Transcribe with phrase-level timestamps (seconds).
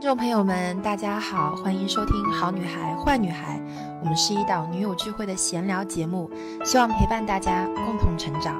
[0.00, 3.58] 听众朋友们，大家好，欢迎收听《好女孩坏女孩》，
[4.00, 6.30] 我们是一档女友聚会的闲聊节目，
[6.64, 8.58] 希望陪伴大家共同成长。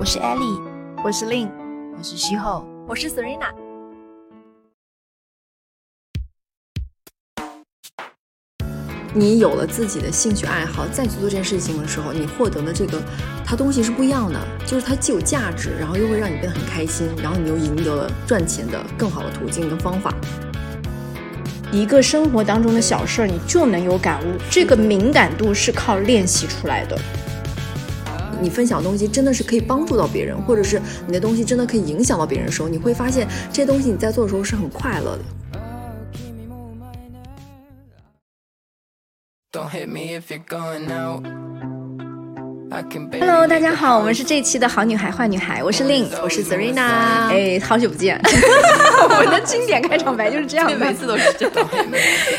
[0.00, 0.60] 我是 Ellie，
[1.04, 1.48] 我是 Lin，
[1.96, 3.54] 我是徐后，我是 Serena。
[9.14, 13.00] 你有了自己的兴趣爱好，再去做这件事情的时候，你获得的这个
[13.46, 20.12] 它东西是不一样的，就是它既有价值，然后又会让你变得很开心，然后你又赢得了赚钱的更好的途径跟方法。
[21.72, 24.36] 一个生活当中的小事儿，你就能有感悟。
[24.50, 26.98] 这个敏感度是靠练习出来的。
[28.42, 35.24] 你分享东西真的是可以帮助到别人，或者是你的东西真的可以影响到别人的时候，你会发现这些东西你在做的时候是很快乐的。
[43.20, 48.18] Hello，大家好，我们是这期的好女孩坏女孩，我是 Lin，我是 Serena，哎，好久不见，
[49.04, 51.68] 我们的经典开场白就是这样的，每次都是这样。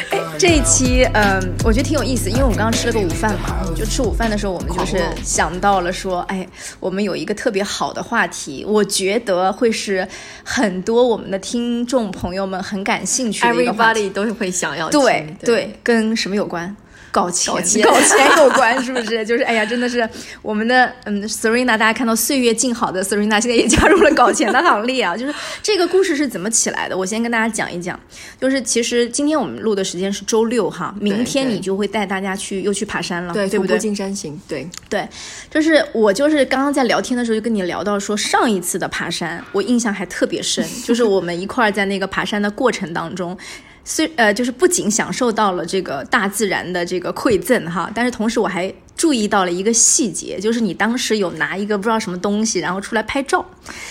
[0.09, 6.48] 哎，这一期，嗯，我觉得挺有意思，因为我们刚刚吃了个午饭嘛，就吃午饭的时候，我们就是想到了说，哎，
[6.80, 10.08] 我们有一个特别好的话题，我觉得会是
[10.44, 15.28] 很多我们的听众朋友们很感兴趣的一个话题，都会想要对。
[15.44, 16.76] 对，跟什么有关？
[17.14, 19.22] 搞钱，搞钱有关是不是？
[19.23, 20.09] 就是哎呀，真的是
[20.42, 25.16] 我们的嗯，Serena，大家看到岁月静好的 Serena，现在也加入了搞钱的行列啊！
[25.17, 26.97] 就是这个故事是怎么起来的？
[26.97, 27.97] 我先跟大家讲一讲。
[28.42, 33.77] 就是其实今天我们录的时间是周六哈，明天你就会带大家去又去爬山了，对对不对？
[33.77, 35.08] 进山行，对对，
[35.52, 43.38] 就是我就是刚刚在聊天的时候就跟你聊到说，上一次的爬山我印象还特别深，就是我们一块儿在那个爬山的过程当中。
[43.84, 48.73] 虽呃，就是不仅享受到了这个大自然的这个馈赠哈，但是同时我还。
[49.04, 53.45] 注意到了一个细节，就是你当时有拿一个不知道什么东西，然后出来拍照。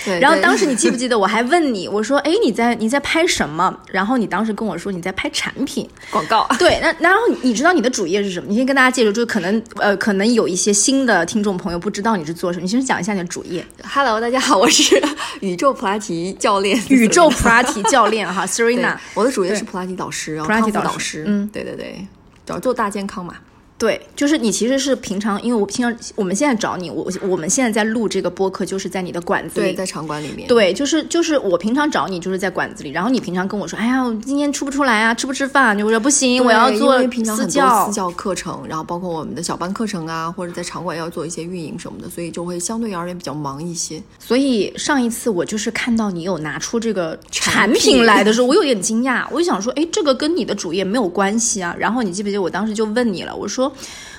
[0.07, 0.19] 对。
[0.19, 1.19] 然后当时你记不记得？
[1.19, 6.49] 我还问你，我说：“哎，你在你在拍什么？”然后你当时跟我说你在拍产品广告。
[6.59, 6.81] 对。
[6.81, 8.47] 那然后你知道你的主业是什么？
[8.49, 13.63] 你先跟大家介绍，就可能呃可能有一些新的听众朋友不知道你是做什么，你先讲一下你的主业。
[13.85, 14.98] Hello，大家好，我是
[15.41, 16.83] 宇宙普拉提教练。
[16.89, 18.97] 宇宙普拉提教练哈， Serena。
[19.13, 21.25] 我的主业是普拉提导师，然后康复导师。
[21.27, 22.07] 嗯，对对对，
[22.47, 23.35] 主要做大健康嘛。
[23.83, 30.47] 对，就是你其实是平常，因为我平常我们现在找你，我我们现在在录这个播客，就是在你的馆子里，在场馆里面。
[30.47, 35.77] 对，就是就是我平常找你就是在馆子里，然后你平常跟我说，哎呀，我今天出不出来啊，吃不吃饭？
[35.77, 36.97] 你说不行，我要做
[37.35, 44.01] 私教私教课程，然后包括我们的小班课程啊，或者在场馆要做一些运营什么的，所以就会相对而言比较忙一些。
[44.21, 51.75] 所以上一次我就是看到你有拿出这个产品来的时候，我有点惊讶，我就想说，哎，这个跟你的主业没有关系啊。
[51.77, 53.72] 然后你记不记得我当时就问你了，我说。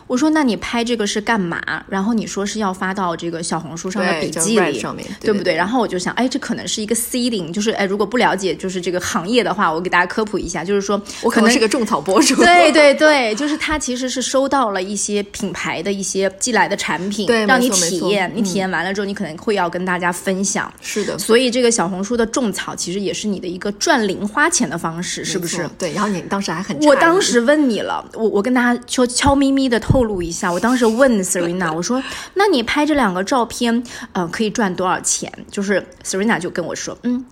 [0.05, 1.61] 我说，那你拍这个是干嘛？
[1.87, 4.83] 然后你说是要发到这个小红书上的笔记里，
[5.21, 5.55] 对不对？
[5.55, 12.35] 然后我就想，哎，这可能是一个 seeding，就是哎，如果不了解就是这个行业的话，我给大家科普一下，就是说我可能是个种草博主。
[12.35, 18.29] 对对对， 就是他其实是收到了一些品牌的一些寄来的产品，让你体验。
[18.35, 20.71] 你体验完了之后，你可能会要跟大家分享。
[20.81, 25.67] 是的，所以这个小红书的种草其实也是你的一个赚零花钱的方式，是不是？
[25.79, 25.93] 对。
[25.93, 32.01] 然后你当时还很，我当时问你了，我我跟大家悄悄咪咪的透露一下，我当时问 Serena，我说
[32.35, 37.25] ：“那你拍这两个照片，呃，可以赚多少钱？”就是 Serena 就跟我说：“嗯，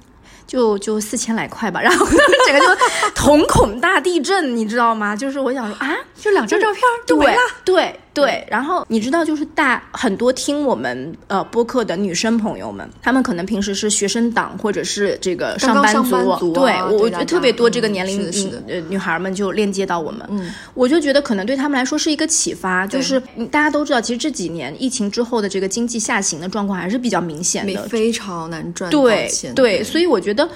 [0.47, 2.03] 就就四千来块吧。”然后
[2.47, 2.81] 整个就
[3.13, 5.15] 瞳孔大地震，你知道吗？
[5.15, 7.95] 就是我想说啊，就两张照片就没了，对。
[8.10, 8.10] 对，
[8.49, 18.29] 然后你知道，就是大很多听我们呃播客的女生朋友们，她们可能平时是学生党或者是这个上班族，对我我觉得特别多这个年龄
[18.67, 23.17] 呃女孩们就链接到我们，嗯，我就觉得可能对他们来说是一个启发，就是
[23.49, 30.49] 大家都知道，其实这几年疫情之后的这个经济下行的状况还是比较明显的，非常难赚对对，所以我觉得。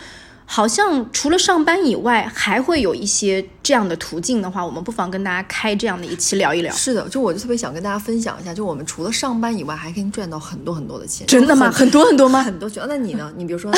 [0.47, 6.73] 好像除了上班以外，还会有一些这样的途径的话，我们不妨跟大家开这样的一期聊一聊。
[6.73, 11.25] 是的，就我就特别想跟大家分享一下，就我们除了上班以外，还可以赚到很多很多的钱。
[11.25, 11.69] 真的吗？
[11.73, 12.41] 很多很多吗？
[12.43, 12.83] 很多钱。
[12.87, 13.33] 那你呢？
[13.35, 13.71] 你比如说，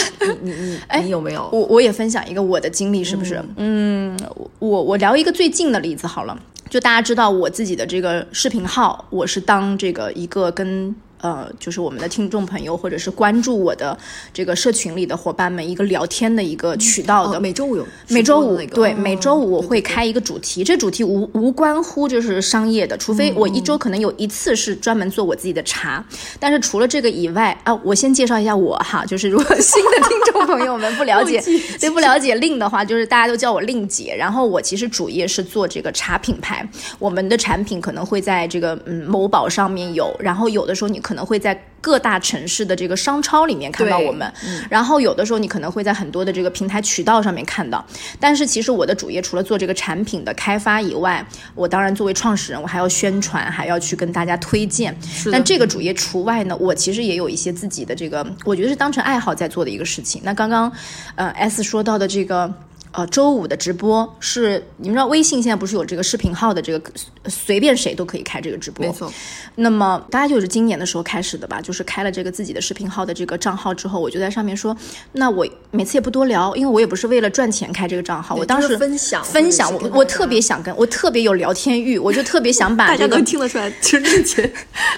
[0.44, 1.50] 你你你，你有没有？
[1.54, 3.42] 我我也分享一个我的经历，是不是？
[3.56, 4.20] 嗯，
[4.60, 6.38] 我我聊一个最近的例子好了。
[6.70, 10.94] 就大家知道我自己的这个视频号，我是当这个一个跟。
[11.22, 13.98] 呃，就是我们的听众朋友，或者是关注我的
[14.32, 17.40] 这个社群里的伙伴们，一个聊天的一个渠道的。
[17.40, 26.06] 每周五有，每周五对，每周五我会开一个主题，这主题无无关乎就是商业的，除非我一周可能有一次是专门做我自己的茶。
[26.40, 31.42] 但是除了这个以外啊，我先介绍一下我哈， 就是如果新的听众朋友们不了解，
[31.82, 34.16] 对不了解令的话，就是大家都叫我令姐。
[34.16, 36.70] 然后我其实主业是做这个茶品牌，
[37.00, 41.02] 我们的产品可能会在这个嗯某宝上面有，然后有的时候你。
[41.08, 44.32] 可能会在各大城市的这个商超里面看到我们，
[44.70, 47.86] 然后有的时候你可能会在很多的这个平台渠道上面看到。
[48.20, 51.26] 但是其实我的主业除了做这个产品的开发以外，
[51.56, 54.96] 我当然作为创始人，我还要宣传，还要去跟大家推荐。
[55.32, 60.22] 但这个主业除外呢，我其实也有一些自己的这个，我觉得是当成爱好在做的一个事情。
[60.24, 60.72] 那刚刚，
[61.16, 62.54] 呃，S 说到的这个。
[62.98, 66.92] 呃，周五的直播是你们知道，微信现在不是有这个视频号的这个，
[67.28, 68.84] 随便谁都可以开这个直播。
[68.84, 69.14] 没错。
[69.54, 74.76] 那么大家就是今年的时候开始的吧，就是开了这个自己的视频号的这个账号之后，我就在上面说，
[75.12, 84.52] 那我每次也不多聊，因为我也不是为了赚钱开这个账号，我当时分享分享，我我特别想跟我特别有聊天欲，我就特别想把 大家这个能听得出来，其实之前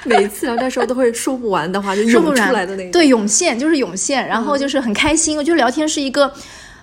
[0.05, 2.91] 每次聊天时候都会说不完的话就涌出来的那个。
[2.93, 5.37] 对，涌现就是涌现，然后就是很开心。
[5.37, 6.33] 我觉得聊天是一个。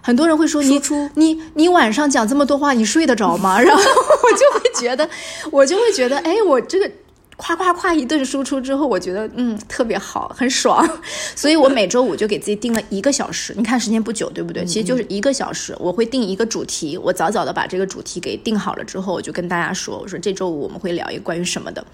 [0.07, 0.81] 很多人会说你
[1.15, 3.59] 你你晚上讲这么多话，你睡得着吗？
[3.61, 5.11] 然后我就会觉得，
[5.51, 6.89] 我就会觉得，哎，我这个
[7.37, 10.89] 夸夸夸一顿输出之后，我觉得嗯特别好，很爽。
[11.35, 14.65] 所以我每周五就给自己定了一个小时，你看时间不久，对不对？
[14.65, 21.85] 其实就是一个小时，我会定一个主题，我早早的把这个主题给定好了之后，我就跟大家说，我说这周五我们会聊一个关于什么的。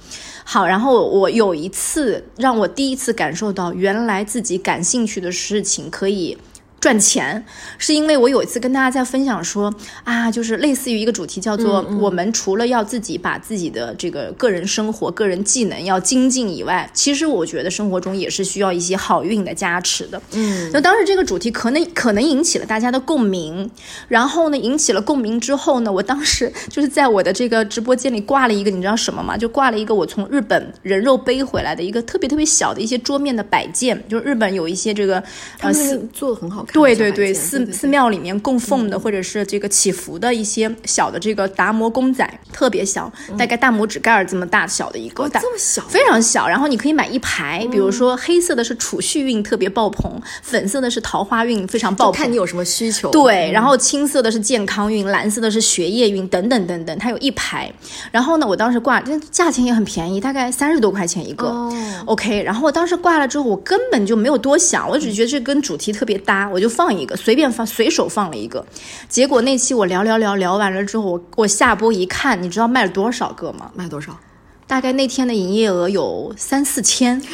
[0.45, 6.37] 好，然后我有一次让我第一次感受到，原来自己感兴趣的事情可以。
[6.83, 7.45] 赚钱
[7.79, 20.21] 是因为我有一次跟大家在分享说啊，就是类似于一个主题叫做我们除了要自己把自己的这个个人生活、个人技能要精进以外，其实我觉得生活中也是需要一些好运的加持的。
[20.33, 23.71] 嗯，那当时这个主题可能可能引起了大家的共鸣，
[24.09, 29.37] 然后呢，引起了共鸣之后呢，我当时 就是在我的这个直播间里挂了一个，你知道什么吗？
[29.37, 35.23] 就挂了一个我从日本人肉背回来的一个特别特别小的一些桌面的摆件，就是日本有一些这个
[35.61, 35.73] 呃
[36.13, 36.72] 做的很好看。
[36.73, 46.49] 对对对，寺寺庙里面供奉的，或者是这个祈福的一些小的这个达摩公仔，特别小，大概大拇指盖儿这么大小的一个，大这么小，非常小。
[46.49, 53.11] 然后你可以买一排，比如说黑色的是储蓄运特别爆棚，粉色的是桃花运非常爆棚，看你有什么需求。
[53.11, 57.71] 对，然后青色的是健康运，蓝色的是学业运，等等等等，它有一排。
[58.11, 61.71] 然后呢，我当时挂，这价钱也很便宜，大概三十多块钱一个。
[62.07, 68.65] OK，然后我当时挂了之后，我根本就没有多想，我只觉得这跟主题特别搭，我就放一个，随便放，随手放了一个。
[69.09, 73.71] 结果那期我聊聊聊聊完了之后，我我下播一看，你知道卖了多少个吗？
[73.75, 74.19] 卖多少？
[74.67, 77.21] 大概那天的营业额有三四千。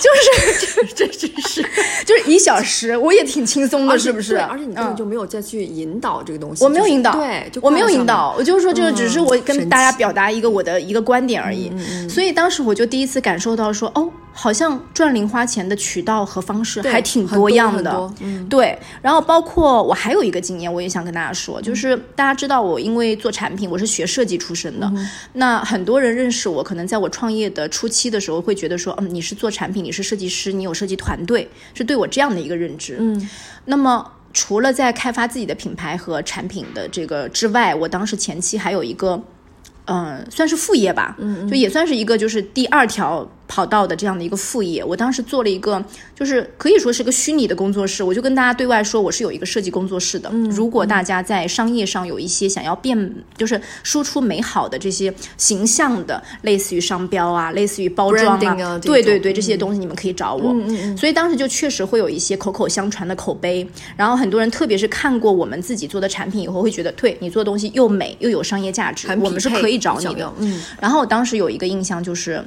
[0.00, 1.62] 就是，这真是，
[2.06, 4.38] 就是一小时，我也挺轻松的，是不是？
[4.38, 6.64] 而且你根本嗯就没有再去引导这个东西。
[6.64, 11.70] 我没有引导，对，我没有引导，我就是说，这个只是我跟大家表达一个我的一个观点而已。
[12.08, 18.14] 所以当时我就第一次感受到说，哦，好像赚零花钱的渠道和方式还挺多样的很多。
[18.20, 24.90] 嗯对，然后包括我还有一个经验，我也想跟大家说，就是大家知道我因为做产品，我是学设计出身的，
[25.34, 32.96] 那很多人认识我，可能在我创业的初期的时候会觉得说，嗯，你是做产品，你是设计师，你有设计团队，是对我这样的一个认知。
[32.98, 33.28] 嗯，
[33.66, 34.12] 那么。
[34.32, 39.20] 除了在开发自己的品牌和产品的这个之外，我当时前期还有一个，
[39.86, 44.84] 嗯，算是副业吧，嗯，就也算是一个就是第二条跑道的这样的一个副业。
[44.84, 50.30] 我当时做了一个，就是可以说是个虚拟的工作室，我就跟大家对外说我是有一个设计工作室的。
[50.50, 52.96] 如果大家在商业上有一些想要变，
[53.36, 60.54] 就是输出美好的这些形象的，类似于商标啊，类似于包装啊对对对，这些东西你们可以找我。
[60.96, 70.32] 所以当时就确实会有一些口口相传的口碑，然后很多人特别是看过我们自己做的产品以后，会觉得对你做的东西又美又有商业价值，我们是可以找你的。
[70.38, 72.44] 嗯，然后我当时有一个印象就是。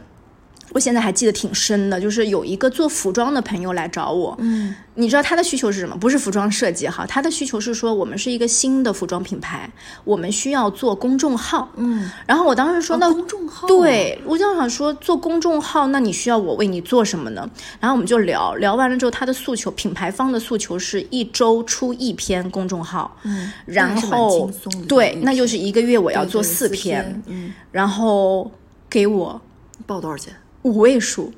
[0.74, 5.96] 我现在还记得挺深的，就是有一个做服装的朋友来找我，嗯，你知道他的需求是什么？
[5.96, 9.70] 不是服装设计哈，他的需求是说我们是一个新的服装品牌，
[10.04, 17.48] 我们需要做公众号，嗯，然后我当时说、那哦公众号对我就想说做公众号，那你需要我为你做什么呢？
[17.80, 24.50] 然后我们就聊聊完了之后，他的诉求，品牌方的诉求是一周出一篇公众号，嗯，然后
[24.88, 27.22] 对，那就是一个月我要对对做四四篇。
[27.28, 28.52] 嗯，然后
[28.90, 29.40] 给我
[29.86, 30.34] 报多少钱？
[30.64, 31.32] 五位数，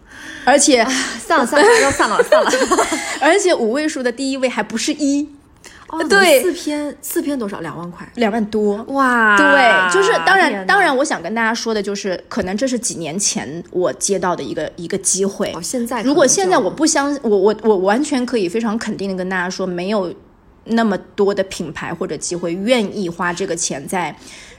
[0.44, 0.86] 而且
[1.20, 2.50] 算了算了，要算了算了。
[3.22, 5.28] 而且五位数的第一位还不是一，
[5.88, 7.60] 哦，对四篇四篇多少？
[7.60, 8.08] 两万块。
[8.16, 8.84] 两万多。
[8.90, 15.52] 哇对，就是当然，当然，我想跟大家说的就是，可能这是几年前我接到的一个一个机会。
[15.56, 20.14] 哦，现在如果现在我不相，我我我完全可以非常肯定的跟大家说，没有
[20.66, 24.16] 那么多的品牌或者机会愿意花这个钱在。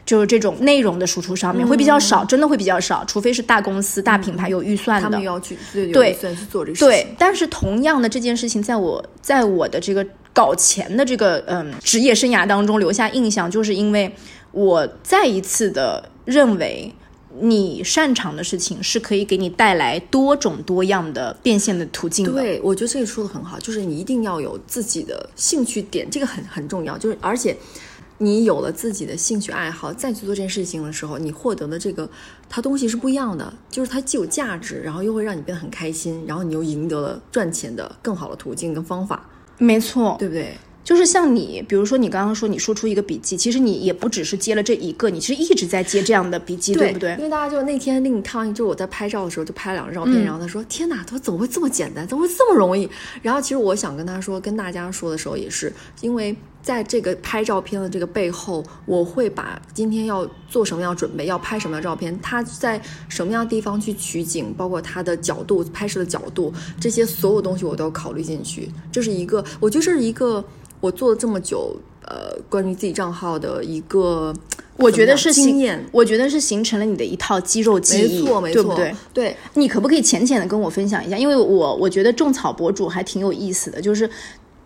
[0.06, 5.08] 就是这种内容的输出上面会比较少，真的会比较少，除非是大公司、大品牌有预算的。
[5.08, 6.88] 他们要去对预算去做这个事情。
[6.88, 14.14] 对，但是同样的这件事情，在我在我的这个搞钱的这个嗯职业生涯当中留下印象，就是因为
[14.52, 16.94] 我再一次的认为。
[17.40, 22.32] 你擅长的事情是可以给你带来多种多样的变现的途径的。
[22.32, 26.96] 对，我觉得这个说的很好，就是你一定要有自己的兴趣点，这个很很重要。
[26.96, 27.56] 就是而且
[28.18, 32.08] 你有了自己的兴趣爱好，再去做这件事情的时候，你获得的这个
[32.48, 39.28] 它东西是不一样的，就是它既有价值，然后又会让你变得很开心，然后你又赢得了赚钱的更好的途径跟方法，
[39.58, 40.56] 没错，对不对？
[40.86, 47.24] 就是像你，比如说你刚刚说你说出一个笔记，其实你也不只是接了这一个，你其实一直在接这样的笔记，对不对因？
[47.24, 52.88] 为大家就那天令康，就我在拍照的时候就拍了两张照片，然后他说：“天哪，他说怎么会这么简单，怎么会这么容易？”
[53.20, 56.36] 然后其实我想跟他说，跟大家说的时候也是，因为
[56.66, 68.68] 在这个拍照片的这个背后，我会把今天要做什么样的准备，要拍什么样的照片，他在什么样的地方去取景，包括他的角度、拍摄的角度，这些所有东西我都要考虑进去。
[68.90, 70.44] 这是一个，我觉得这是一个
[70.80, 74.35] 我做了这么久，呃，关于自己账号的一个，
[74.76, 75.87] 我觉得是经验。
[75.92, 78.94] 我觉得是形成了你的一套肌肉记忆，没错，没错，对不对？
[79.14, 81.16] 对，你可不可以浅浅的跟我分享一下？
[81.16, 84.11] 因为我我觉得种草博主还挺有意思的，就是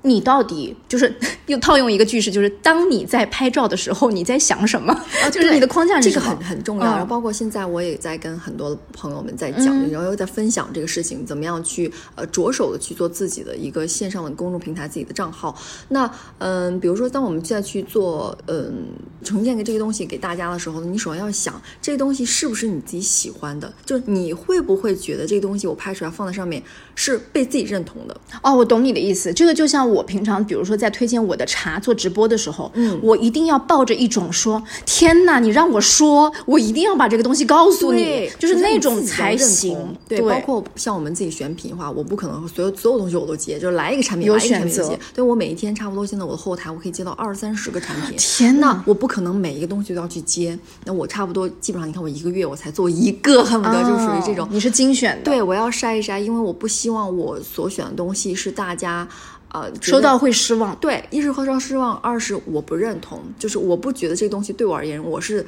[0.02, 1.14] 你到底就是
[1.46, 4.94] 又套用一个句式，就是当你在拍照的时候，你在想什么？
[5.30, 6.26] 就是你的框架是这个？
[6.26, 6.84] 很很重要。
[6.84, 15.54] 嗯然后包括现在我也在跟很多朋友们在讲，嗯然后又在分享这个事情，怎么样去呃着手的去做自己的一个线上的公众平台，自己的账号。
[15.88, 18.86] 那嗯，比如说当我们现在去做嗯
[19.22, 26.62] 呈现给这个东西给大家的时候，你首先要想这个东西是不是你自己喜欢的，就是你会不会觉得这个东西我拍出来放在上面
[26.94, 28.16] 是被自己认同的。
[28.42, 29.32] 哦，我懂你的意思。
[29.32, 39.76] 这个就像我平常，比如说在推荐我的茶做直播的时候，嗯，我一定要抱着一种说，天哪，你让我说，我一定要把这个东西告诉你，就是那种才行。
[40.08, 45.00] 对，包括像我们自己选品的话，我不可能所有所有东西我都接，就是来一个产品，有来一个产品选择就接。
[45.14, 48.16] 对我每一天差不多，现在我的后台我可以接到二三十个产品。
[48.16, 54.46] 天哪，我不可能每一个东西都要去接，那我差不多基本上，你看我一个月我才做一个，恨不得就属于这种。
[54.46, 59.08] 哦你是精选的，对，我要筛一筛，因为我不希望我所选的东西是大家。
[59.52, 60.74] 呃，收到会失望。
[60.76, 65.44] 对，一是收到失望，二是我不认同，就是我不觉得这个东西对我而言我是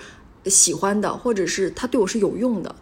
[0.47, 2.75] 喜欢的，或者是它对我是有用的。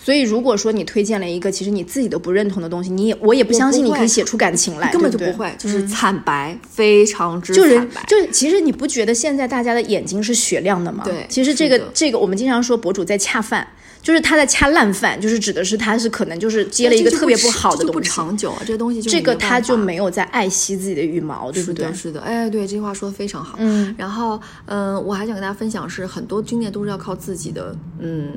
[0.00, 8.04] 所以，如果说你推荐了一个其实你自己都不认同的东西，你也我也不相信你可以写出感情来，根本就不会，就是惨白，非常之就是惨白。
[8.06, 11.02] 就是，其实你不觉得现在大家的眼睛是雪亮的吗？
[11.04, 13.66] 对其实这个这个，我们经常说博主在恰饭，
[14.08, 21.94] 就是他在掐烂饭，就是指的是他是可能就是接了一个特别不好的东西不长久啊，这个东西就这个他就没有在爱惜自己的羽毛，对不对是的，？
[21.94, 23.58] 是的，哎，对，这句话说的非常好。
[23.60, 28.32] 嗯，然后，嗯、我还想跟大家分享是，很多经验都是要靠自己的，嗯，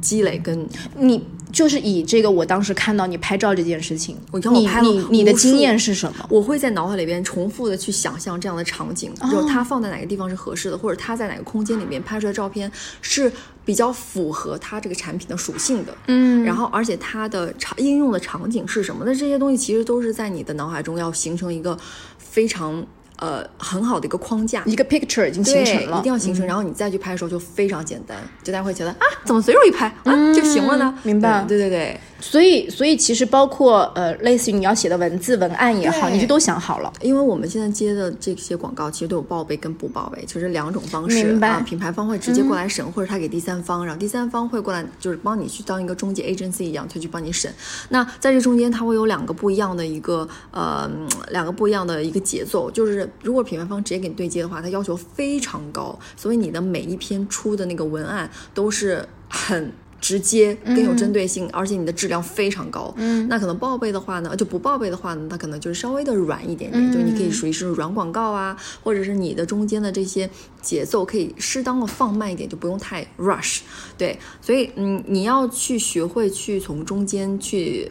[0.00, 0.66] 积累跟
[0.98, 6.26] 你就是以这个，我当时看到你拍照这件事情，我看我你你你的经验是什么？
[6.30, 13.30] 我会在脑海里边重复的去想象这样的场景，哦就是它放在哪个地方是合适的，或者它在哪个空间里面拍出来的照片是
[13.64, 15.94] 比较符合它这个产品的属性的。
[16.06, 19.04] 嗯，然后而且它的场应用的场景是什么？
[19.04, 21.78] 那这些东西其实都是在你的脑海中要形成一个
[22.18, 22.84] 非常
[23.22, 24.62] 呃很好的一个框架。
[24.66, 30.92] 一个 picture 已经形，成了，一定要形成，然后你再去拍的时候就非常简单，就大家会觉得啊，怎么随手一拍啊、就行了呢？
[31.04, 31.44] 明白。
[31.46, 36.92] 对对对对，所以，所以其实包括呃，类似于你要写的文字文案也好，你就都想好了。
[37.00, 41.60] 因为我们现在接的这些广告，其实都有报备跟不报备，就是两种方式明白啊。
[41.60, 47.52] 品牌方会直接过来审，或者他给第三方，然后第三方会过来，就是帮你去当一个中介 agency 一样，他去帮你审。
[47.88, 52.70] 那在这中间，它会有两个不一样的一个呃，嗯两个不一样的一个节奏。
[52.70, 59.72] 就是如果品牌方直接给你对接的话，它要求非常高，所以你的每一篇出的那个文案都是很。
[60.02, 62.92] 直接更有针对性，而且你的质量非常高。
[62.98, 70.28] 嗯，那可能报备的话呢，就不报备的话呢，它可能就是稍微的软一点点，就你可以属于是软广告啊，或者是你的中间的这些
[70.60, 73.60] 节奏可以适当的放慢一点，就不用太 rush。
[73.96, 77.90] 对，所以嗯，你要去学会去从中间去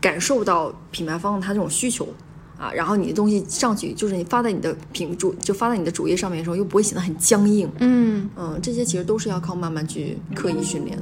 [0.00, 2.08] 感受到品牌方他这种需求。
[2.58, 7.68] 啊，然后你的东西上去，就是你发在你的品主，就发在你的主页上面的时候，又不会显得很僵硬。
[7.80, 10.96] 嗯，嗯，这些其实都是要靠慢慢去刻意训练。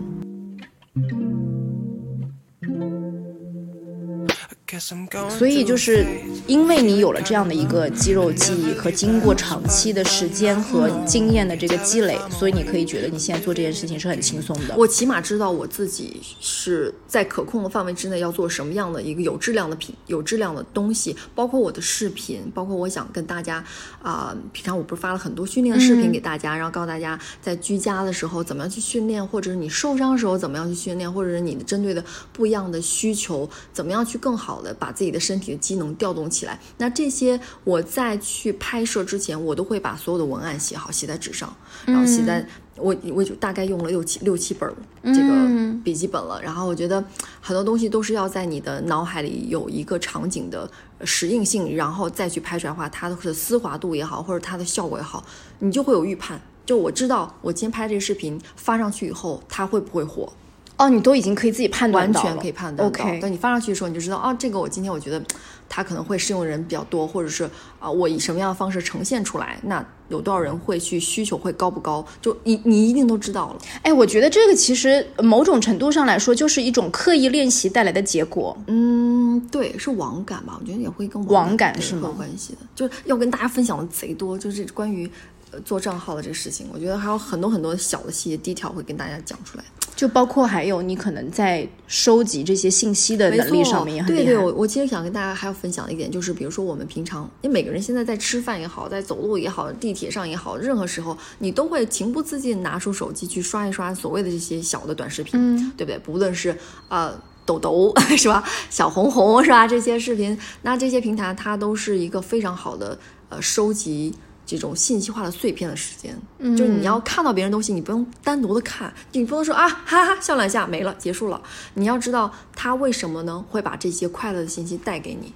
[5.38, 6.06] 所以就是
[6.46, 14.74] 因为你有了这样的一个肌肉记忆和经过长期的时间和经验的这个积累，所以你可以觉得你现在做这件事情是很轻松的。
[14.76, 23.64] 我起码知道我自己是在可控的范围之内要做什么样的一个有质量的品、有质量的东西，包括我的视频，包括我想跟大家
[24.02, 36.58] 啊、平常我不是发了很多训练的视频给大家，然后告诉大家在居家的时候怎么样去训练，或者是你受伤的时候怎么样去训练，或者是你针对的不一样的需求，怎么样去更好的的把自己的身体的机能调动起来。
[36.78, 41.54] 那这些我在去拍摄之前，我都会把所有的文案写好，写在纸上，
[41.86, 42.46] 然后写在。
[42.76, 44.74] 我我就大概用了六七六七本儿
[45.12, 47.04] 这个笔记本了，然后我觉得
[47.38, 50.70] 很多东西都是要在你的脑海里有一个场景的
[51.04, 55.22] 适应性，然后再去拍出来的话，它的丝滑度也好，或者它的效果也好，
[55.58, 56.40] 你就会有预判。
[56.64, 60.32] 就我知道我今天拍这个视频发上去以后，它会不会火？
[60.80, 63.20] 哦，你都已经可以自己判断完全可以判断 OK，。
[63.20, 65.22] 等你发上去的时候，你就知道哦，这个我今天我觉得
[65.68, 67.44] 它可能会适用人比较多，或者是
[67.78, 72.02] 啊，我以什么样的方式呈现出来，那有多少人会去需求会高不高？
[72.22, 73.58] 就你你一定都知道了。
[73.82, 78.56] 哎，我觉得这个其实某种程度上来说，就是一种刻意练习带来的结果。
[78.66, 80.56] 嗯，对，是网感吧？
[80.58, 82.60] 我觉得也会跟网感是有关系的。
[82.74, 85.10] 就是要跟大家分享的贼多，就是关于
[85.50, 89.64] 呃做账号的这个事情，我觉得还有很多很多小的细节、低条会跟大家讲出来。
[90.00, 94.24] 就包括还有你可能在收集这些信息的能力上面也很厉害。
[94.24, 105.98] 对对，我我其实想跟大家还要分享一点，就是比如说我们平常，因为每个人现在在吃饭也好，在走路也好，地铁上也好，任何时候你都会情不自禁拿出手机去刷一刷所谓的这些小的短视频，对不对？
[105.98, 106.56] 不论是
[106.88, 107.14] 呃
[107.44, 114.14] 抖抖 是吧，小红红是吧，这些视频，那这些平台它都是一个非常好的呃收集。
[114.56, 116.16] 这种信息化的碎片的时间，
[116.56, 121.40] 就是你要看到别人东西，你不用单独的看，你不能说啊哈哈笑两下没了结束了。
[121.74, 123.44] 你要知道他为什么呢？
[123.48, 125.32] 会把这些快乐的信息带给你。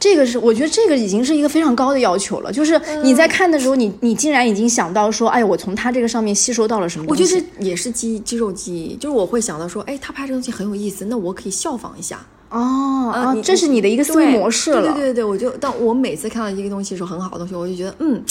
[0.00, 2.50] 这个是我觉得这个已经是一个非常高的要求了。
[2.50, 7.06] 就是你在看的时候，你你竟然已经想到说，哎，我从他这个上面吸收到了什么？
[7.08, 12.26] 我觉得也是肌肌肉记忆，就是我会想到说，哎，他拍这东西很有意思，那我可以效仿一下。
[12.50, 14.82] 哦，啊，这是你的一个思维模式了。
[14.82, 18.22] 对对对对，我就当我每次看到一个东西的时候，很好的东西，我就觉得，嗯。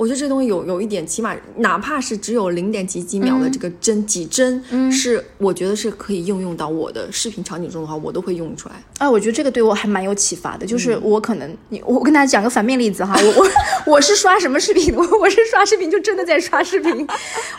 [0.00, 8.76] 我觉得这东西有有一点，起码哪怕是只有零点几几秒的这个帧几帧，是我觉得是可以应用到我的视频场景中的话，我都会用出来。
[8.96, 10.64] 啊，我觉得这个对我还蛮有启发的。
[10.64, 14.94] 就是我可能，你我跟大家讲个反面例子哈，我我我是刷什么视频？
[14.96, 17.06] 我 我是刷视频，就真的在刷视频。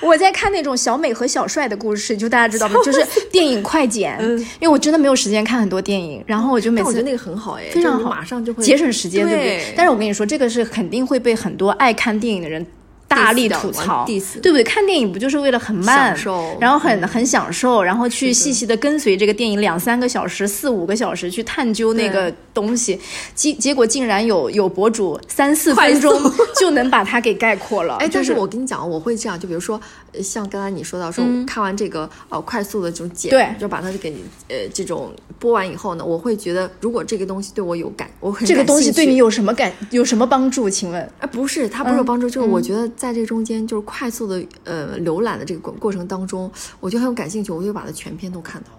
[0.01, 2.79] 我在看那种小美和小帅的故事，就大家知道吗？
[2.83, 4.19] 就是电影快剪，
[4.59, 9.73] 因为我真的没有时间看很多电影，然后我就每次我觉得那个很好哎，非常好，马上就会节省时间，对不对？
[9.77, 12.30] 但是我跟你说，这个是肯定会被很多爱看电影。
[12.31, 12.80] 电影的人。
[13.11, 14.63] 大力吐槽，对不对？
[14.63, 16.15] 看电影不就是为了很慢，
[16.59, 22.99] 然后很很享受，然后去细细的跟随这个电影两三个小时、四五个小时去探究那个东西，
[23.35, 26.11] 结结果竟然有有博主三四分钟
[26.59, 27.95] 就能把它给概括了。
[27.97, 29.79] 哎，但是我跟你讲，我会这样，就比如说，
[30.21, 34.13] 像刚才你说到说看完这个呃快速的这种剪，对，就把它给
[34.47, 40.69] 呃这种播完以后呢，我会觉得如果这个东西对我有感，我很这个东西对你有什么感有什么帮助？
[40.69, 41.01] 请问？
[41.19, 42.87] 啊，不是，它不是有帮助，就是我觉得。
[43.01, 48.69] 在这中间，就是快速的呃浏览的这个过过程当中，我就很有感兴趣，我就把它全篇都看到，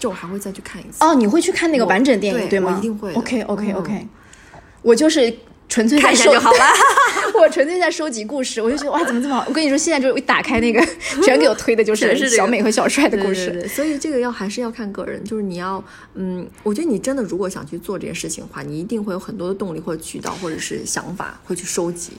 [0.00, 1.04] 就我还会再去看一次。
[1.04, 2.72] 哦，你会去看那个完整电影对吗？
[2.72, 3.12] 我一定会。
[3.12, 4.08] OK OK OK，
[4.80, 5.30] 我就是
[5.68, 6.58] 纯粹看一下就好了。
[7.38, 9.44] 我纯粹在收集故事，我就觉得哇，怎么这么好？
[9.46, 10.80] 我跟你说，现在就一打开那个，
[11.22, 13.68] 全给我推的就是小美和小帅的故事。
[13.68, 15.84] 所以这个要还是要看个人，就是你要
[16.14, 22.12] 嗯，我觉得你真的如果想去做这件事情的话，你一定会有很多的动力或者渠道或者是想法会去收集。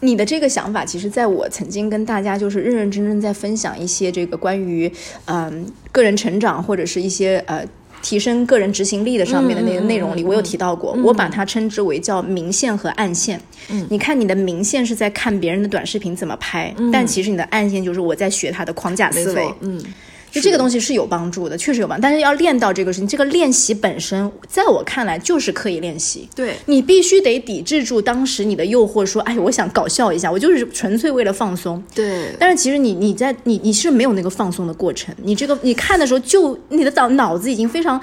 [0.00, 4.90] 你的这个想法，其实在我曾经跟大家就是认认真真在分享一些这个关于
[5.26, 7.64] 嗯个人成长或者是一些呃
[8.02, 13.38] 提升个人执行力的上面的那个内容里，我有提到过，我把它称之为叫明线和暗线。
[13.68, 19.54] 嗯，你看你的明线是在看别人的短视频怎么拍，但其实你的暗线就是我在学他的框架思维。
[19.60, 19.82] 嗯。
[20.30, 26.28] 就这个东西是有帮助的，确实有帮，但是要练到这个事情，这个练习本身，在我看来就是刻意练习。
[26.34, 31.82] 对你必须得抵制住当时你的诱惑，说，哎，我想搞笑一下，我就是纯粹为了放松。
[31.94, 32.34] 对。
[32.38, 38.00] 但是其实你你在你你是没有那个放松的过程，你这个你看的时候，就你的脑脑子已经非常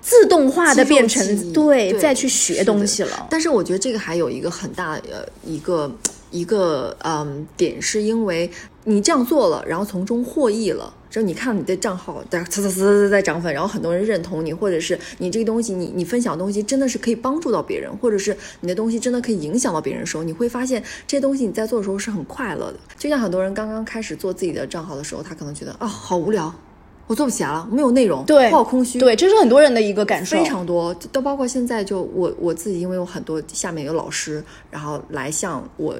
[0.00, 3.26] 自动化的变成对再去学东西了。
[3.30, 5.90] 但是我觉得这个还有一个很大呃一个
[6.30, 8.48] 一个嗯点，是因为
[8.84, 10.92] 你这样做了，然后从中获益了。
[11.14, 22.80] 就你看你的账号在蹭蹭蹭蹭在涨粉，然后很多人认同你，或者是你这个东西，你你分享东西真的是可以帮助到别人，或者是你的东西真的可以影响到别人的时候，你会发现这些东西你在做的时候是很快乐的。
[22.98, 26.52] 就像很多人刚刚开始做自己的账号的时候，他可能觉得啊好无聊。
[27.06, 35.94] 我做不起来了，没有内容，对，好空虚，对，这是很多人的一个感受，非常多，都包括现在就我我自己，因为有很多下面有老师，然后来向我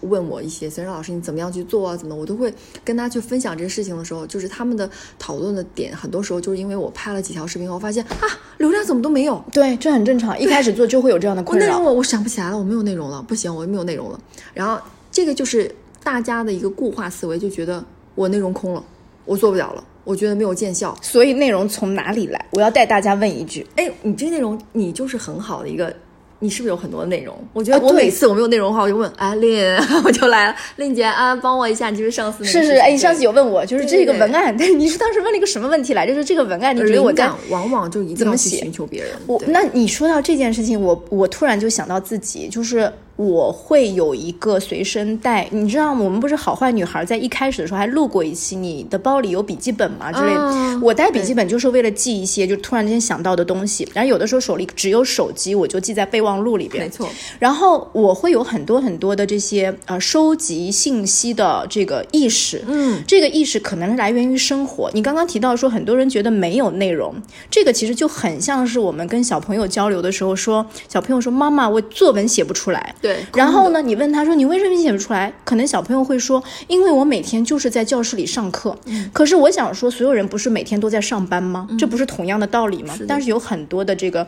[0.00, 1.94] 问我一些，孙老师你怎么样去做啊？
[1.94, 4.88] 怎么我都会跟他去分享这个事情的时候，就是他们的
[5.18, 11.66] 讨论的点，很多时候就是因为我拍了几条视频后，发现啊流量怎么都没有，对，这很正常， 一开始做就会有这样的困扰。
[11.66, 14.18] 内容我我想不起来了，我没有内容了，不行，我没有内容了。
[14.54, 15.70] 然后这个就是
[16.02, 18.82] 大家的一个固化思维，就觉得我内容空了，
[19.26, 19.84] 我做不了了。
[20.06, 20.96] 我觉得没有见效。
[21.02, 22.42] 所以内容从哪里来？
[22.52, 25.92] 我要带大家问一句：哎，你这内容你就是很好的一个。
[26.38, 27.34] 你是不是有很多内容？
[27.54, 29.58] 我觉得我每次我没有内容的话，我就问哎令，
[30.04, 36.12] 我就来了，令姐啊，帮我一下，你就是上次是是，哎，你上次有问我，就是这个文案，对， 你是当时问了一个什么问题来着？
[36.12, 37.10] 就是这个文案，你觉得我
[37.48, 39.12] 往往就一定要去寻求别人。
[39.26, 50.40] 我那你说到这件事情，我我突然就想到自己，就是我会有一个随身带，你知道我们不是好坏女孩在一开始的时候还录过一期，你的包里有笔记本吗之类的。
[50.40, 56.84] 啊我带笔记本就是为了记一些就突然间想到的东西，然后有的时候手里只有手机，我就记在备忘录里边。
[56.84, 64.90] 没错，然后我会有很多很多的这些呃收集信息的这个意识，嗯，这个意识可能来源于生活。
[64.92, 67.14] 你刚刚提到说很多人觉得没有内容，
[67.50, 73.24] 这个其实就很像是我们跟小朋友交流的时候说，小朋友说妈妈我作文写不出来，对。
[73.34, 75.32] 然后呢，你问他说你为什么写不出来？
[75.44, 78.76] 可能小朋友会说，因为我每天就是在教室里上课。
[79.12, 81.68] 可是我想说，所有人不是每天都在上班吗？
[81.78, 82.98] 这不是同样的道理吗？
[83.06, 84.26] 但是有很多的这个。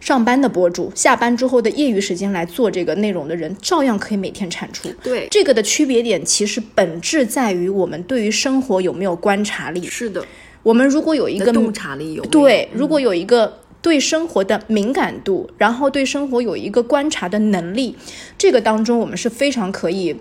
[0.00, 4.88] 上班的博主，下班之后的业余时间来做这个内容的人，照样可以每天产出。
[5.02, 9.86] 对这个的区别点，其实本质在于我们对于生活有没有观察力。
[9.86, 10.24] 是的，
[10.62, 17.96] 我们如果有一个洞察力有有对，如果有一个对生活的敏感度，然后对生活有一个观察的能力，
[18.36, 20.16] 这个当中我们是非常可以。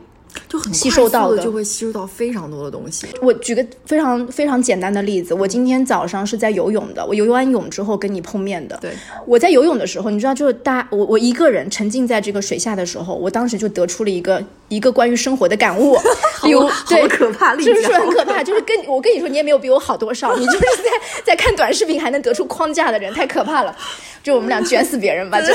[0.47, 3.07] 就很吸收到的就会吸收到非常多的东西。
[3.21, 8.77] 我举个非常非常简单的例子，我今天早上是在游泳的，我游完泳之后跟你碰面的。
[8.81, 8.91] 对，
[9.25, 15.97] 我在游泳的时候，你知道，就是大我我一个人沉浸在这个水下的时候，我当时就得出了一个一个关于生活的感悟，
[16.43, 20.89] 比如好对可怕例就是说很可怕，就是跟我跟你说，你也没有比我好多少，你就是在
[21.25, 23.75] 在看短视频还能得出框架的人，太可怕了。
[24.23, 25.47] 就我们俩卷死别人吧， 就。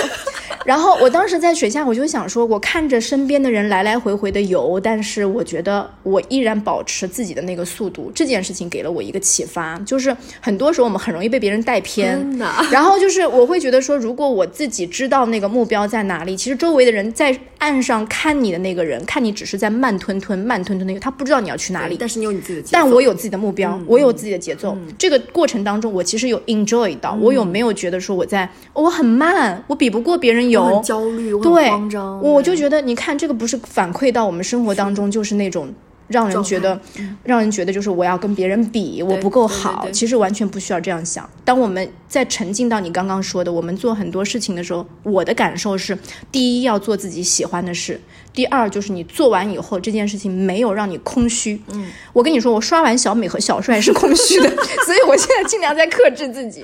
[0.64, 8.10] 然后我当时在水下，我就想说，我看着身边的人来来回回的游，但是我觉得我依然保持自己的那个速度。
[8.14, 12.18] 这件事情给了我一个启发，就是很多时候我们很容易被别人带偏。
[12.72, 21.96] 然后就是我会觉得说，如果我自己知道那个目标在哪里，其实周围的人在岸上看你的那个人，看你只是在慢吞吞、慢吞吞那个，他不知道你要去哪里。
[22.00, 24.74] 但是你有你自己的节奏，但我有自己的目标，我有自己的节奏。
[24.96, 35.72] 这个过程当中，我其实有 enjoy 到，我有没有觉得说我在、哦我很慢，我比不过别人我游，焦虑，我对慌张，我就觉得你看这个不是反馈到我们生活当中，就是那种。
[36.06, 36.78] 让人觉得，
[37.22, 39.88] 让人觉得就是我要跟别人比，我不够好。
[39.90, 41.28] 其实完全不需要这样想。
[41.46, 45.96] 当我们在沉浸到你刚刚说的，我们做很多事情的时候，我的感受是：
[46.30, 47.94] 第一，要做自己喜欢的事；
[48.34, 51.58] 第二，就是你做完以后，这件事情没有让你空虚。
[51.72, 54.50] 嗯，我跟你说，我刷完小美和小帅是空虚的，
[54.84, 56.62] 所以我现在尽量在克制自己。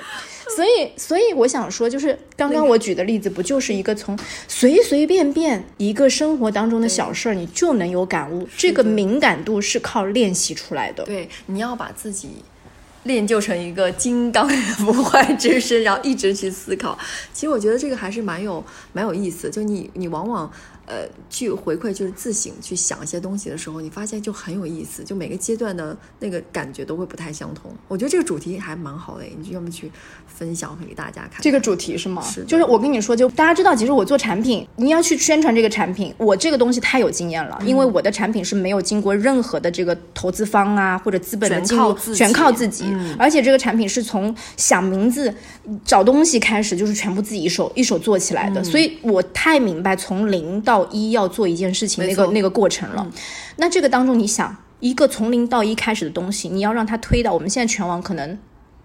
[0.55, 8.49] 所以，所以我想说，就是刚刚我举的例子，不就是一个从随随便便一个生活当中的小事儿，你就能有感悟？
[8.57, 11.05] 这个敏感度是靠练习出来的。
[11.05, 12.31] 对，你要把自己
[13.05, 16.99] 练就成一个金刚不坏之身，然后一直去思考。
[17.33, 20.51] 其实我觉得这个还是蛮有蛮有意思的，就你你往往。
[20.91, 27.71] 呃，去回馈就是自省，去想一些东西的时候，你发现就很有意思，就每个阶段的那个感觉都会不太相同。
[27.87, 29.89] 我觉得这个主题还蛮好的，你就要么去
[30.27, 31.41] 分享给大家看。
[31.41, 32.21] 这个主题是吗？
[32.23, 42.85] 是就是我跟你说，就大家知道，其实我做产品，你要去宣传这个产品，我这个东西太有经验了，因为我的产品是没有经过任何的这个投资方啊或者资本的全进入靠，自己全靠自己。
[43.17, 45.33] 而且这个产品是从想名字、
[45.85, 53.07] 找东西开始，就是全部自己一手一手做起来的，所以我太明白从零到一要做一件事情那个那个过程了。
[53.57, 58.39] 那这个当中，你想一个从零到一开始的东西，你要让它推到我们现在全网可能。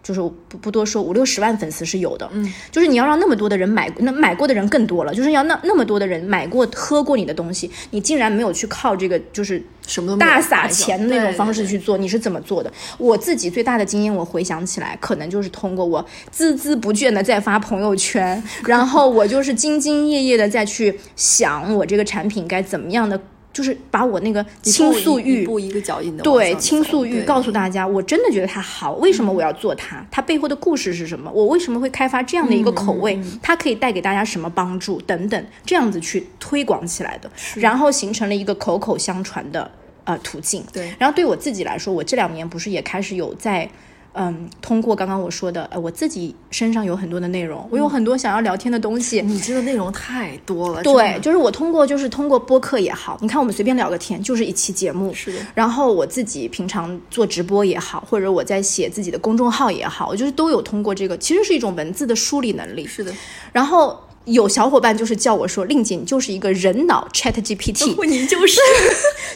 [0.06, 12.72] 就是不不多说，五六十万粉丝是有的，嗯，就是你要让那么多的人买，那买过的人更多了，就是要那那么多的人买过、喝过你的东西，你竟然没有去靠这个就是什么大撒钱的那种方式去做，你是怎么做的？
[13.00, 23.20] 我自己最大的经验，我回想起来，可能就是通过我孜孜不倦的在发朋友圈，然后我就是兢兢业业的再去想我这个产品该怎么样的，
[23.56, 30.06] 就是把我那个倾诉欲一步一个脚印的对倾诉欲告诉大大家，我真的觉得它好，为什么我要做它？
[30.12, 31.32] 它背后的故事是什么？
[31.32, 33.18] 我为什么会开发这样的一个口味？
[33.42, 35.00] 它可以带给大家什么帮助？
[35.04, 39.72] 等等，这样子去推广起来的，然后形成了一个口口相传的
[40.04, 40.62] 呃途径。
[40.74, 43.70] 对然后对我自己来说，我这两年不是也开始有在。
[44.18, 55.40] 嗯，通过刚刚我说的，呃，我自己身上有很多的内容，我有很多想要聊天的东西，你这个内容太多了，对，就是我通过就是通过播客也好，你看我们随便聊个天就是一期节目，是的。
[55.54, 62.88] 然后我自己平常做直播也好，或者我在写自己的公众号也好，我就是都有通过这个，其实是一种文字的梳理能力。
[62.88, 63.12] 是的，
[63.52, 68.60] 然后有小伙伴就是叫我说，令姐你就是一个人脑 Chat GPT，你就是。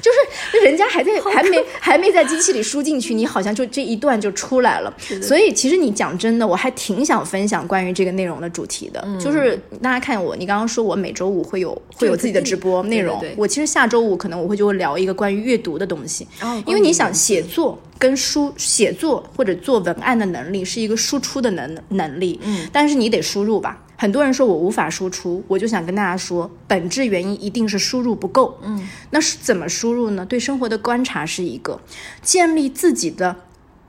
[0.02, 4.94] 就是人家还在还没还还没在机器里输进去，你好像就这一段就出来了。
[5.22, 13.30] 所以其实你讲真的，我还挺想分享关于这个内容的主题的，就是大家看我，你刚刚说我每周五会有会有自己的直播内容，对。
[13.30, 17.78] 对对我其实下周五可能我会就会聊一个关于阅读的东西，哦因为你想写作。
[18.00, 23.78] 跟书写作或者做文案的能力是一个输出的能能力，嗯，但是你得输入吧。
[24.02, 28.58] 很多人说我无法输出，我就想跟大家说，本质原因一定是输入不够。
[28.64, 30.26] 嗯，那是怎么输入呢？
[30.26, 31.82] 对生活的观察是一个，
[32.22, 33.36] 建立自己的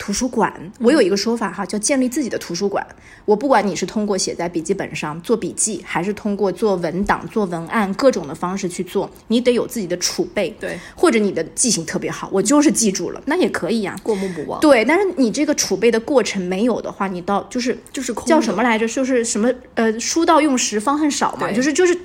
[0.00, 0.50] 图书馆。
[0.80, 2.84] 我有一个说法哈，叫建立自己的图书馆。
[3.26, 10.48] 我不管你是通过写在笔记本上做笔记，还是通过做文档、做文案各种的方式去做，你得有自己的储备。
[10.58, 18.88] 对，或者你的记性特别好，我就是记住了，那也可以呀、过目不忘，对，但是你这个储备的过程没有的话，你到就是就是空叫什么来着？
[18.88, 21.96] 就是什么呃，书到用时方恨少嘛，就是就是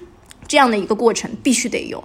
[0.48, 2.04] 这样的一个过程，必须得有。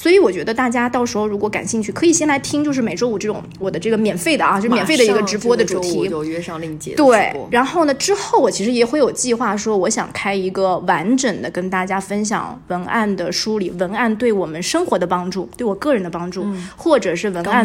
[0.00, 5.92] 所以我觉得大家到时候如果感兴趣，可以先来听，就是每周五这种我的这个免费的啊，就免费的一个直播的主题。
[5.92, 16.46] 周五就约上令姐对，然后呢，之后我其实也会有计划，说我想开一个完整的跟大家分享文案的梳理，文案对我们生活的帮助，对我个人的帮助，
[16.78, 17.62] 或者是文案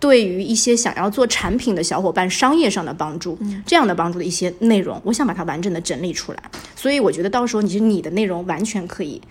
[0.00, 6.38] 对于一些想要做产品的小伙伴商业上的帮助，这样的帮助的一些内容，我想把它完整的整理出来。
[6.74, 9.22] 所以我觉得到时候你是你的内容完全可以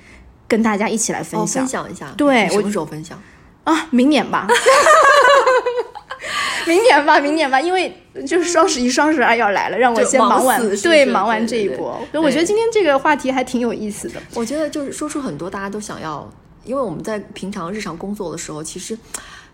[0.48, 1.64] 跟大家一起来分哦，享。
[1.64, 3.22] 分享一下，对什么时候分享？
[3.64, 4.48] 啊，明年吧，
[6.68, 7.96] 明年吧，明年吧，因为
[8.28, 12.00] 就是双十一、双十二要来了，让我先忙完，对忙完这一波。
[12.12, 14.22] 所以我觉得今天这个话题还挺有意思的。
[14.34, 16.28] 我觉得就是说出很多大家都想要，
[16.64, 18.98] 因为我们在平常日常工作的时候，其实。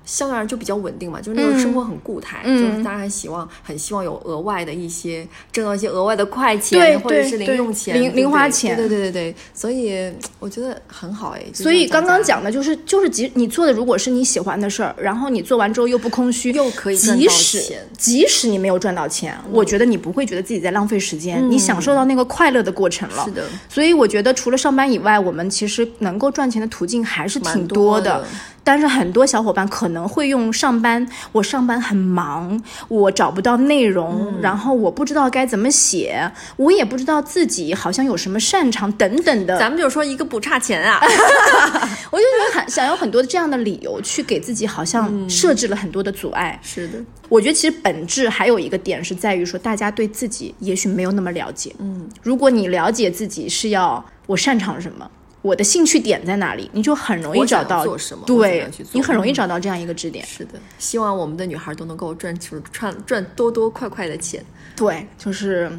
[0.05, 11.43] 相对而言就比较稳定嘛，就是那种生活很固态，嗯就是大家很希望很希望有额外的一些挣到一些额外的快钱，对或者是零用钱、零零花钱对对对对对，所以我觉得很好哎。
[11.53, 23.23] 所以刚刚讲的就是就是即你做的如果是你喜欢的事儿，然后你做完之后又不空虚，又可以即使即使你没有赚到钱，我觉得你不会觉得自己在浪费时间，你享受到那个快乐的过程了。
[23.25, 28.11] 是的，所以我觉得除了上班以外，我们其实能够赚钱的途径还是挺多的。
[28.11, 28.25] 的
[28.63, 39.57] 但是很多小伙伴可能会用上班，我上班很忙，我找不到内容，然后我不知道该怎么写，我也不知道自己好像有什么擅长等等的。
[39.57, 40.99] 咱们就说一个不差钱啊，
[42.11, 46.59] 我就觉得很想有很多这样的理由去给自己好像设置了很多的阻碍。
[46.61, 51.75] 是的，我觉得其实本质还有一个点是在于说，大家对自己也许没有那么了解。
[51.79, 55.09] 嗯，如果你了解自己是要我擅长什么。
[55.41, 56.69] 我的兴趣点在哪里？
[56.73, 60.25] 你就很容易找到做什么对你很容易嗯找到这样一个支点。
[60.25, 64.43] 是的，希望我们的女孩都能够赚出赚赚多多快快的钱，
[64.75, 65.71] 对，就是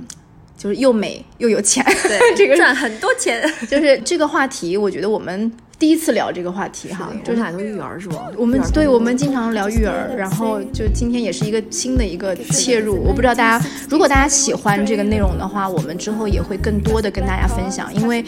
[0.56, 1.84] 就是又美又有钱。
[1.84, 3.42] 对 这个赚很多钱。
[3.68, 8.14] 就是这个话题，我觉得我们第一次聊这个话题哈，就是俩都育儿是吧？
[8.36, 13.02] 我们对我们经常聊育儿，然后就今天也是一个新的一个切入。
[13.02, 17.92] 我不知道大家，如果大家喜欢这个内容的话，我们之后也会更多的跟大家分享。
[17.96, 18.24] 因为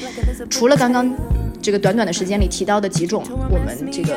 [0.51, 1.09] 除了刚刚
[1.63, 4.17] 这个短短的时间里提到的几种我们这个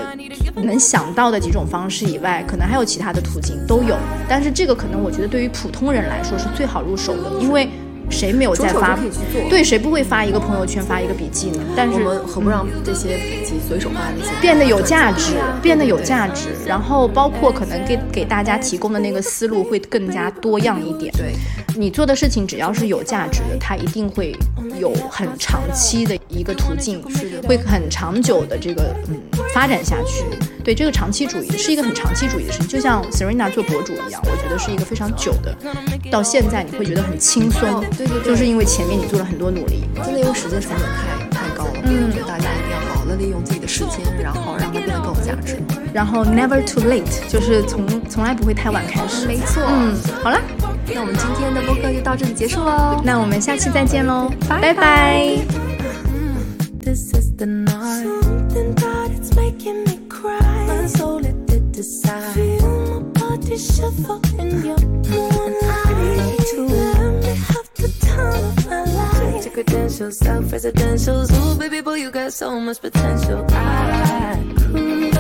[0.64, 3.96] 能想到的几种方式以外，可能还有其他的途径都有。
[4.28, 7.70] 但是这个可能我觉得对于普通人来说是最好入手的，因为
[8.10, 11.64] 谁没有在发着手就可以去做对谁不会发一个朋友圈发一个笔记呢？
[11.76, 21.14] 但是我们何不让这些笔记随手放在那些变得有价值，变得有价值，然后包括可能给给大家提供的那个思路会更加多样一点。
[21.18, 21.34] 对，
[21.76, 24.36] 你做的事情只要是有价值的，它一定会
[24.80, 29.20] 有很长期的一个途径，是的会很长久的这个嗯
[29.54, 30.24] 发展下去。
[30.64, 35.56] 对，这个长期主义是一个很长期主义的事情，就像 Serena 做博主一样，我觉得是一个非常久的，
[36.12, 41.74] 到现在你会觉得很轻松，对对对，就是因为前面你做了很多努力，真的因为时间成本太太高了。
[41.84, 45.58] 嗯，大家一定要好好的利用自己的时间，然后让它变得更有价值。
[45.94, 49.26] 然后 never too late，就是从从来不会太晚开始。
[49.26, 49.64] 没错。
[49.68, 50.40] 嗯，好了，
[50.94, 53.02] 那我们今天的播客就到这里结束喽。
[53.04, 55.38] 那我们下期再见喽，拜拜。
[63.58, 64.78] Shuffle in your
[65.10, 66.37] morning.
[70.00, 71.32] Your credentials, self-residentials.
[71.32, 73.46] Ooh, baby boy, you got so much potential.
[73.50, 75.16] I could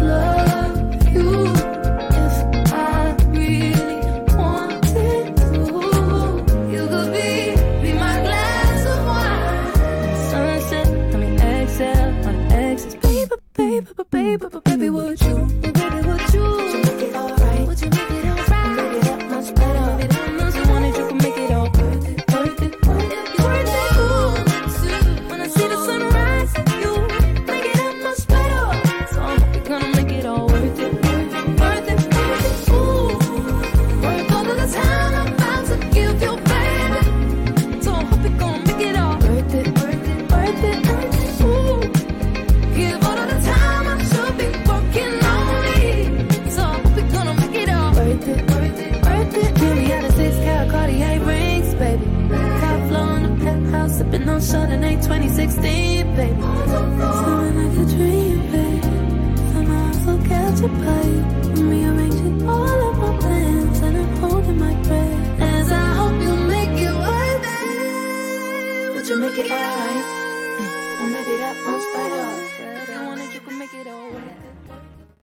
[0.00, 0.78] love
[1.12, 3.98] you if I really
[4.36, 5.54] wanted to.
[6.70, 10.86] You could be, be my glass of wine sunset.
[10.86, 12.94] I mean, exhale, my exes.
[12.94, 14.71] Baby, baby, baby, baby,